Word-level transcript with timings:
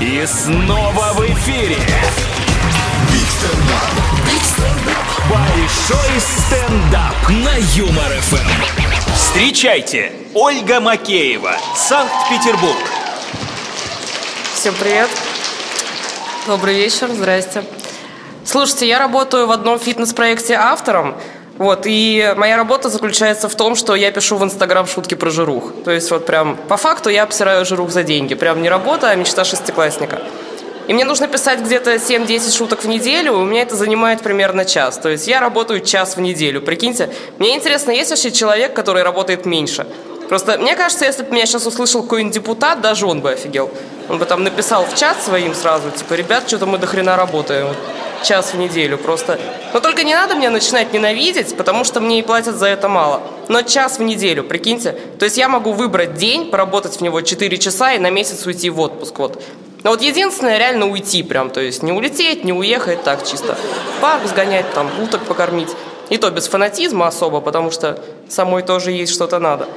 И 0.00 0.24
снова 0.24 1.12
в 1.12 1.20
эфире. 1.26 1.76
Большой 5.28 6.20
стендап 6.20 7.28
на 7.28 7.54
Юмор 7.76 8.10
ФМ. 8.22 9.12
Встречайте, 9.14 10.12
Ольга 10.32 10.80
Макеева, 10.80 11.54
Санкт-Петербург. 11.76 12.78
Всем 14.54 14.74
привет. 14.80 15.10
Добрый 16.46 16.76
вечер, 16.76 17.08
здрасте. 17.10 17.62
Слушайте, 18.42 18.88
я 18.88 18.98
работаю 18.98 19.46
в 19.46 19.50
одном 19.50 19.78
фитнес-проекте 19.78 20.54
автором. 20.54 21.14
Вот, 21.60 21.82
и 21.84 22.32
моя 22.38 22.56
работа 22.56 22.88
заключается 22.88 23.46
в 23.46 23.54
том, 23.54 23.76
что 23.76 23.94
я 23.94 24.10
пишу 24.10 24.36
в 24.36 24.42
Инстаграм 24.42 24.86
шутки 24.86 25.14
про 25.14 25.28
жирух. 25.28 25.74
То 25.84 25.90
есть 25.90 26.10
вот 26.10 26.24
прям 26.24 26.56
по 26.56 26.78
факту 26.78 27.10
я 27.10 27.22
обсираю 27.22 27.66
жирух 27.66 27.90
за 27.90 28.02
деньги. 28.02 28.32
Прям 28.32 28.62
не 28.62 28.70
работа, 28.70 29.10
а 29.10 29.14
мечта 29.14 29.44
шестиклассника. 29.44 30.22
И 30.88 30.94
мне 30.94 31.04
нужно 31.04 31.28
писать 31.28 31.60
где-то 31.60 31.96
7-10 31.96 32.56
шуток 32.56 32.82
в 32.82 32.88
неделю, 32.88 33.34
у 33.34 33.44
меня 33.44 33.60
это 33.60 33.76
занимает 33.76 34.22
примерно 34.22 34.64
час. 34.64 34.96
То 34.96 35.10
есть 35.10 35.28
я 35.28 35.38
работаю 35.38 35.80
час 35.80 36.16
в 36.16 36.20
неделю, 36.22 36.62
прикиньте. 36.62 37.10
Мне 37.38 37.54
интересно, 37.54 37.90
есть 37.90 38.08
вообще 38.08 38.30
человек, 38.30 38.72
который 38.72 39.02
работает 39.02 39.44
меньше? 39.44 39.86
Просто 40.30 40.56
мне 40.56 40.74
кажется, 40.76 41.04
если 41.04 41.24
бы 41.24 41.32
меня 41.34 41.44
сейчас 41.44 41.66
услышал 41.66 42.02
какой-нибудь 42.02 42.32
депутат, 42.32 42.80
даже 42.80 43.04
он 43.04 43.20
бы 43.20 43.32
офигел. 43.32 43.70
Он 44.08 44.16
бы 44.16 44.24
там 44.24 44.44
написал 44.44 44.86
в 44.86 44.94
чат 44.96 45.20
своим 45.22 45.54
сразу, 45.54 45.90
типа, 45.90 46.14
ребят, 46.14 46.44
что-то 46.48 46.64
мы 46.64 46.78
до 46.78 46.86
хрена 46.86 47.16
работаем. 47.16 47.66
Час 48.22 48.52
в 48.52 48.58
неделю 48.58 48.98
просто. 48.98 49.38
Но 49.72 49.80
только 49.80 50.02
не 50.02 50.14
надо 50.14 50.34
мне 50.34 50.50
начинать 50.50 50.92
ненавидеть, 50.92 51.56
потому 51.56 51.84
что 51.84 52.00
мне 52.00 52.18
и 52.18 52.22
платят 52.22 52.56
за 52.56 52.66
это 52.66 52.88
мало. 52.88 53.22
Но 53.48 53.62
час 53.62 53.98
в 53.98 54.02
неделю, 54.02 54.44
прикиньте. 54.44 54.96
То 55.18 55.24
есть 55.24 55.38
я 55.38 55.48
могу 55.48 55.72
выбрать 55.72 56.14
день, 56.14 56.50
поработать 56.50 56.96
в 56.96 57.00
него 57.00 57.20
4 57.22 57.58
часа 57.58 57.94
и 57.94 57.98
на 57.98 58.10
месяц 58.10 58.46
уйти 58.46 58.70
в 58.70 58.78
отпуск. 58.80 59.18
Вот. 59.18 59.42
Но 59.82 59.90
вот 59.90 60.02
единственное, 60.02 60.58
реально 60.58 60.88
уйти 60.90 61.22
прям. 61.22 61.50
То 61.50 61.60
есть 61.60 61.82
не 61.82 61.92
улететь, 61.92 62.44
не 62.44 62.52
уехать, 62.52 63.02
так 63.02 63.26
чисто. 63.26 63.56
Парк 64.00 64.26
сгонять, 64.26 64.72
там, 64.74 64.90
уток 65.02 65.22
покормить. 65.22 65.70
И 66.10 66.18
то 66.18 66.30
без 66.30 66.48
фанатизма 66.48 67.06
особо, 67.06 67.40
потому 67.40 67.70
что 67.70 68.02
самой 68.28 68.62
тоже 68.62 68.92
есть 68.92 69.14
что-то 69.14 69.38
надо. 69.38 69.68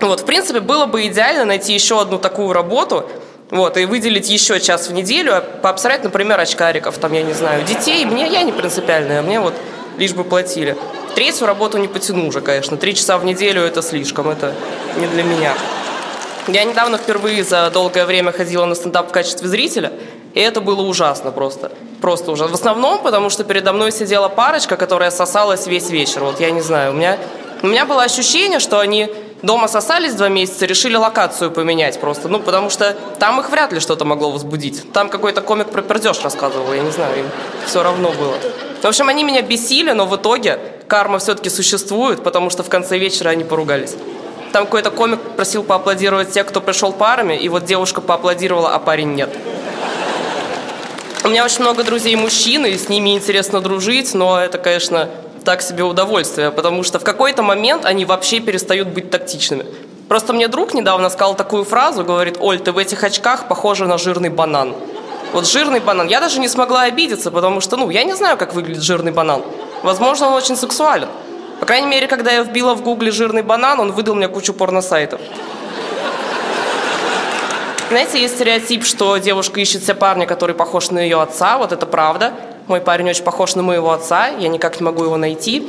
Вот, 0.00 0.20
в 0.20 0.24
принципе, 0.24 0.60
было 0.60 0.86
бы 0.86 1.06
идеально 1.06 1.44
найти 1.44 1.74
еще 1.74 2.00
одну 2.00 2.18
такую 2.18 2.54
работу, 2.54 3.06
вот, 3.50 3.76
и 3.76 3.84
выделить 3.84 4.28
еще 4.28 4.60
час 4.60 4.88
в 4.88 4.92
неделю, 4.92 5.36
а 5.36 5.40
пообсрать, 5.40 6.04
например, 6.04 6.38
очкариков, 6.38 6.98
там, 6.98 7.12
я 7.12 7.22
не 7.22 7.32
знаю, 7.32 7.64
детей. 7.64 8.04
Мне, 8.04 8.28
я 8.28 8.42
не 8.42 8.52
принципиальная, 8.52 9.22
мне 9.22 9.40
вот 9.40 9.54
лишь 9.98 10.12
бы 10.12 10.24
платили. 10.24 10.76
Третью 11.14 11.46
работу 11.46 11.78
не 11.78 11.88
потяну 11.88 12.28
уже, 12.28 12.40
конечно. 12.40 12.76
Три 12.76 12.94
часа 12.94 13.18
в 13.18 13.24
неделю 13.24 13.62
это 13.62 13.82
слишком, 13.82 14.28
это 14.28 14.54
не 14.96 15.06
для 15.08 15.24
меня. 15.24 15.52
Я 16.46 16.64
недавно 16.64 16.96
впервые 16.96 17.44
за 17.44 17.70
долгое 17.70 18.06
время 18.06 18.32
ходила 18.32 18.64
на 18.64 18.74
стендап 18.74 19.08
в 19.08 19.12
качестве 19.12 19.48
зрителя, 19.48 19.92
и 20.32 20.40
это 20.40 20.60
было 20.60 20.82
ужасно 20.82 21.32
просто. 21.32 21.72
Просто 22.00 22.30
ужасно. 22.32 22.56
В 22.56 22.58
основном, 22.58 23.02
потому 23.02 23.30
что 23.30 23.44
передо 23.44 23.72
мной 23.72 23.92
сидела 23.92 24.28
парочка, 24.28 24.76
которая 24.76 25.10
сосалась 25.10 25.66
весь 25.66 25.90
вечер. 25.90 26.22
Вот 26.22 26.40
я 26.40 26.50
не 26.50 26.60
знаю, 26.60 26.92
у 26.92 26.94
меня, 26.94 27.18
у 27.62 27.66
меня 27.66 27.84
было 27.84 28.04
ощущение, 28.04 28.60
что 28.60 28.78
они 28.78 29.10
дома 29.42 29.68
сосались 29.68 30.14
два 30.14 30.28
месяца, 30.28 30.66
решили 30.66 30.96
локацию 30.96 31.50
поменять 31.50 32.00
просто. 32.00 32.28
Ну, 32.28 32.40
потому 32.40 32.70
что 32.70 32.96
там 33.18 33.40
их 33.40 33.50
вряд 33.50 33.72
ли 33.72 33.80
что-то 33.80 34.04
могло 34.04 34.30
возбудить. 34.30 34.92
Там 34.92 35.08
какой-то 35.08 35.40
комик 35.40 35.70
про 35.70 35.82
пердеж 35.82 36.20
рассказывал, 36.22 36.72
я 36.72 36.82
не 36.82 36.90
знаю, 36.90 37.20
им 37.20 37.26
все 37.66 37.82
равно 37.82 38.10
было. 38.10 38.36
В 38.82 38.84
общем, 38.86 39.08
они 39.08 39.24
меня 39.24 39.42
бесили, 39.42 39.92
но 39.92 40.06
в 40.06 40.16
итоге 40.16 40.58
карма 40.88 41.18
все-таки 41.18 41.50
существует, 41.50 42.22
потому 42.22 42.50
что 42.50 42.62
в 42.62 42.68
конце 42.68 42.98
вечера 42.98 43.30
они 43.30 43.44
поругались. 43.44 43.94
Там 44.52 44.64
какой-то 44.64 44.90
комик 44.90 45.20
просил 45.36 45.62
поаплодировать 45.62 46.32
тех, 46.32 46.46
кто 46.46 46.60
пришел 46.60 46.92
парами, 46.92 47.34
и 47.34 47.48
вот 47.48 47.64
девушка 47.64 48.00
поаплодировала, 48.00 48.74
а 48.74 48.78
парень 48.78 49.14
нет. 49.14 49.30
У 51.22 51.28
меня 51.28 51.44
очень 51.44 51.60
много 51.60 51.84
друзей 51.84 52.16
мужчин, 52.16 52.64
и 52.64 52.76
с 52.76 52.88
ними 52.88 53.14
интересно 53.14 53.60
дружить, 53.60 54.14
но 54.14 54.40
это, 54.40 54.58
конечно, 54.58 55.10
так 55.50 55.62
себе 55.62 55.82
удовольствие, 55.82 56.52
потому 56.52 56.84
что 56.84 57.00
в 57.00 57.02
какой-то 57.02 57.42
момент 57.42 57.84
они 57.84 58.04
вообще 58.04 58.38
перестают 58.38 58.86
быть 58.86 59.10
тактичными. 59.10 59.64
Просто 60.08 60.32
мне 60.32 60.46
друг 60.46 60.74
недавно 60.74 61.10
сказал 61.10 61.34
такую 61.34 61.64
фразу, 61.64 62.04
говорит, 62.04 62.36
Оль, 62.38 62.60
ты 62.60 62.70
в 62.70 62.78
этих 62.78 63.02
очках 63.02 63.48
похожа 63.48 63.86
на 63.86 63.98
жирный 63.98 64.28
банан. 64.28 64.74
Вот 65.32 65.48
жирный 65.48 65.80
банан. 65.80 66.06
Я 66.06 66.20
даже 66.20 66.38
не 66.38 66.46
смогла 66.46 66.82
обидеться, 66.82 67.32
потому 67.32 67.60
что, 67.60 67.76
ну, 67.76 67.90
я 67.90 68.04
не 68.04 68.14
знаю, 68.14 68.36
как 68.36 68.54
выглядит 68.54 68.84
жирный 68.84 69.10
банан. 69.10 69.42
Возможно, 69.82 70.28
он 70.28 70.34
очень 70.34 70.54
сексуален. 70.54 71.08
По 71.58 71.66
крайней 71.66 71.88
мере, 71.88 72.06
когда 72.06 72.30
я 72.30 72.44
вбила 72.44 72.74
в 72.74 72.82
гугле 72.82 73.10
жирный 73.10 73.42
банан, 73.42 73.80
он 73.80 73.90
выдал 73.90 74.14
мне 74.14 74.28
кучу 74.28 74.54
порносайтов. 74.54 75.20
Знаете, 77.88 78.22
есть 78.22 78.36
стереотип, 78.36 78.84
что 78.84 79.16
девушка 79.16 79.58
ищет 79.58 79.82
себе 79.82 79.94
парня, 79.94 80.26
который 80.26 80.54
похож 80.54 80.92
на 80.92 81.00
ее 81.00 81.20
отца. 81.20 81.58
Вот 81.58 81.72
это 81.72 81.86
правда. 81.86 82.34
Мой 82.70 82.80
парень 82.80 83.10
очень 83.10 83.24
похож 83.24 83.56
на 83.56 83.64
моего 83.64 83.90
отца, 83.90 84.28
я 84.28 84.46
никак 84.46 84.78
не 84.78 84.84
могу 84.84 85.02
его 85.02 85.16
найти. 85.16 85.68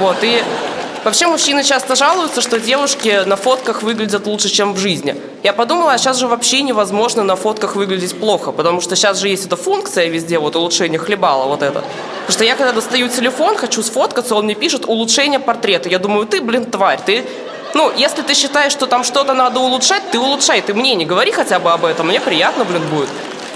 Вот, 0.00 0.16
и 0.22 0.42
вообще 1.04 1.28
мужчины 1.28 1.62
часто 1.62 1.94
жалуются, 1.94 2.40
что 2.40 2.58
девушки 2.58 3.22
на 3.24 3.36
фотках 3.36 3.84
выглядят 3.84 4.26
лучше, 4.26 4.48
чем 4.48 4.74
в 4.74 4.78
жизни. 4.78 5.14
Я 5.44 5.52
подумала, 5.52 5.92
а 5.92 5.98
сейчас 5.98 6.16
же 6.16 6.26
вообще 6.26 6.62
невозможно 6.62 7.22
на 7.22 7.36
фотках 7.36 7.76
выглядеть 7.76 8.18
плохо, 8.18 8.50
потому 8.50 8.80
что 8.80 8.96
сейчас 8.96 9.20
же 9.20 9.28
есть 9.28 9.46
эта 9.46 9.54
функция 9.54 10.08
везде, 10.08 10.40
вот 10.40 10.56
улучшение 10.56 10.98
хлебала, 10.98 11.46
вот 11.46 11.62
это. 11.62 11.82
Потому 11.82 12.32
что 12.32 12.42
я 12.42 12.56
когда 12.56 12.72
достаю 12.72 13.08
телефон, 13.08 13.56
хочу 13.56 13.80
сфоткаться, 13.84 14.34
он 14.34 14.46
мне 14.46 14.56
пишет 14.56 14.86
улучшение 14.88 15.38
портрета. 15.38 15.88
Я 15.88 16.00
думаю, 16.00 16.26
ты, 16.26 16.40
блин, 16.40 16.64
тварь, 16.64 16.98
ты 17.06 17.24
ну, 17.74 17.92
если 17.96 18.22
ты 18.22 18.34
считаешь, 18.34 18.72
что 18.72 18.86
там 18.86 19.04
что-то 19.04 19.34
надо 19.34 19.60
улучшать, 19.60 20.10
ты 20.10 20.18
улучшай, 20.18 20.62
ты 20.62 20.74
мне 20.74 20.96
не 20.96 21.04
говори 21.04 21.30
хотя 21.30 21.60
бы 21.60 21.70
об 21.70 21.84
этом, 21.84 22.08
мне 22.08 22.18
приятно, 22.18 22.64
блин, 22.64 22.82
будет. 22.88 23.08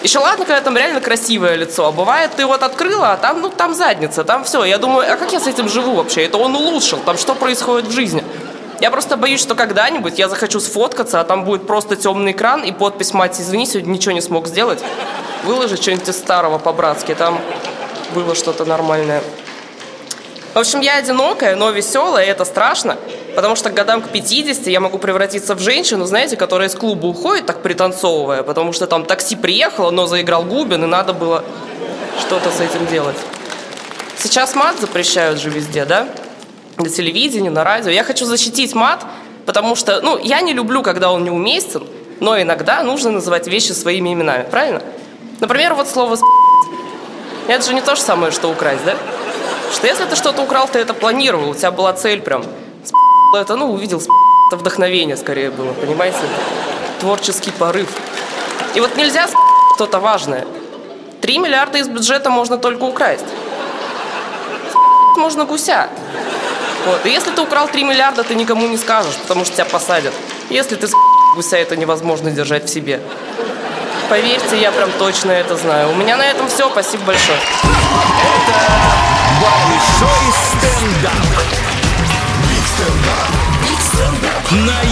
Еще 0.03 0.19
ладно, 0.19 0.45
когда 0.45 0.61
там 0.61 0.77
реально 0.77 1.01
красивое 1.01 1.55
лицо. 1.55 1.87
А 1.87 1.93
бывает, 1.93 2.33
ты 2.37 2.45
вот 2.45 2.63
открыла, 2.63 3.13
а 3.13 3.17
там, 3.17 3.41
ну, 3.41 3.49
там 3.49 3.75
задница, 3.75 4.25
там 4.25 4.43
все. 4.45 4.65
Я 4.65 4.79
думаю, 4.79 5.13
а 5.13 5.17
как 5.17 5.33
я 5.33 5.39
с 5.39 5.47
этим 5.47 5.69
живу 5.69 5.95
вообще? 5.95 6.25
Это 6.25 6.39
он 6.39 6.55
улучшил, 6.57 6.99
там 6.99 7.17
что 7.17 7.35
происходит 7.35 7.89
в 7.89 7.93
жизни? 7.93 8.25
Я 8.81 8.91
просто 8.91 9.17
боюсь, 9.17 9.41
что 9.41 9.55
когда-нибудь 9.55 10.19
я 10.19 10.29
захочу 10.29 10.59
сфоткаться, 10.59 11.21
а 11.21 11.25
там 11.25 11.45
будет 11.45 11.69
просто 11.69 11.95
темный 11.95 12.33
экран 12.33 12.65
и 12.65 12.73
подпись 12.73 13.15
«Мать, 13.15 13.41
извини, 13.41 13.65
сегодня 13.65 13.93
ничего 13.93 14.13
не 14.13 14.21
смог 14.21 14.49
сделать». 14.49 14.81
Выложи 15.45 15.77
что-нибудь 15.77 16.09
из 16.09 16.17
старого 16.17 16.59
по-братски, 16.59 17.15
там 17.15 17.41
было 18.13 18.35
что-то 18.35 18.65
нормальное. 18.65 19.23
В 20.55 20.59
общем, 20.59 20.81
я 20.81 20.97
одинокая, 20.97 21.57
но 21.57 21.71
веселая, 21.71 22.27
и 22.27 22.29
это 22.29 22.45
страшно, 22.45 22.99
потому 23.35 23.57
что 23.57 23.71
к 23.71 23.75
годам 23.75 24.03
к 24.03 24.11
50 24.11 24.67
я 24.67 24.81
могу 24.81 24.99
превратиться 24.99 25.55
в 25.55 25.61
женщину, 25.61 26.05
знаете, 26.05 26.37
которая 26.37 26.69
из 26.69 26.75
клуба 26.75 27.07
уходит, 27.07 27.47
так 27.47 27.63
пританцовывая, 27.63 28.43
потому 28.43 28.75
что 28.75 28.87
там 28.87 29.07
такси 29.07 29.35
приехало, 29.35 29.91
но 29.91 30.07
заиграл 30.07 30.45
Губин, 30.45 30.85
и 30.85 30.87
надо 30.87 31.15
было 31.15 31.43
что-то 32.21 32.51
с 32.51 32.61
этим 32.61 32.87
делать. 32.87 33.17
Сейчас 34.19 34.55
мат 34.55 34.79
запрещают 34.79 35.41
же 35.41 35.49
везде, 35.49 35.87
да? 35.87 36.07
На 36.77 36.91
телевидении, 36.91 37.49
на 37.49 37.65
радио. 37.65 37.91
Я 37.91 38.05
хочу 38.05 38.27
защитить 38.27 38.75
мат, 38.75 39.07
потому 39.47 39.75
что, 39.75 40.03
ну, 40.03 40.19
я 40.19 40.43
не 40.43 40.53
люблю, 40.53 40.83
когда 40.83 41.13
он 41.13 41.25
неуместен, 41.25 41.87
но 42.21 42.39
иногда 42.41 42.83
нужно 42.83 43.11
называть 43.11 43.47
вещи 43.47 43.73
своими 43.73 44.13
именами, 44.13 44.47
правильно? 44.51 44.83
Например, 45.41 45.73
вот 45.73 45.89
слово 45.89 46.19
Это 47.49 47.65
же 47.65 47.73
не 47.73 47.81
то 47.81 47.97
же 47.97 48.03
самое, 48.03 48.33
что 48.33 48.51
украсть, 48.51 48.85
да? 48.85 48.95
Что 49.73 49.87
если 49.87 50.05
ты 50.05 50.17
что-то 50.17 50.43
украл, 50.43 50.69
ты 50.69 50.79
это 50.79 50.95
планировал, 50.95 51.51
у 51.51 51.55
тебя 51.55 51.71
была 51.71 51.93
цель 51.93 52.21
прям. 52.21 52.45
Это, 53.37 53.57
ну, 53.57 53.73
увидел, 53.73 53.99
это 54.49 54.57
вдохновение 54.59 55.17
скорее 55.17 55.51
было, 55.51 55.73
понимаете? 55.73 56.19
Творческий 57.01 57.51
порыв. 57.51 57.89
И 58.75 58.81
вот 58.81 58.97
нельзя 58.97 59.27
что-то 59.75 59.99
важное. 59.99 60.47
Три 61.21 61.39
миллиарда 61.39 61.79
из 61.79 61.89
бюджета 61.89 62.31
можно 62.31 62.59
только 62.59 62.85
украсть. 62.85 63.25
Можно 65.17 65.45
гуся. 65.45 65.89
Вот. 66.87 67.07
И 67.07 67.11
если 67.11 67.31
ты 67.31 67.41
украл 67.41 67.69
3 67.69 67.85
миллиарда, 67.85 68.25
ты 68.25 68.35
никому 68.35 68.67
не 68.67 68.77
скажешь, 68.77 69.15
потому 69.17 69.45
что 69.45 69.55
тебя 69.55 69.67
посадят. 69.67 70.13
Если 70.51 70.75
ты 70.75 70.89
гуся, 71.37 71.57
это 71.57 71.77
невозможно 71.77 72.31
держать 72.31 72.65
в 72.65 72.69
себе. 72.69 73.01
Поверьте, 74.09 74.61
я 74.61 74.73
прям 74.73 74.91
точно 74.99 75.31
это 75.31 75.57
знаю. 75.57 75.91
У 75.91 75.95
меня 75.95 76.17
на 76.17 76.25
этом 76.27 76.49
все. 76.49 76.69
Спасибо 76.69 77.05
большое. 77.05 77.39
Большой 79.43 80.25
стендап. 80.47 81.27
Big 82.49 82.65
stand-up. 82.75 83.29
Big 83.61 83.81
stand-up. 83.81 84.53
На 84.53 84.85